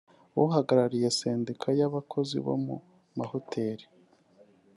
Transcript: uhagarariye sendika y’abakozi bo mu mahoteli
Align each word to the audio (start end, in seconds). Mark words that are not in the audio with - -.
uhagarariye 0.43 1.07
sendika 1.19 1.69
y’abakozi 1.79 2.37
bo 2.45 2.55
mu 2.65 2.75
mahoteli 3.17 3.85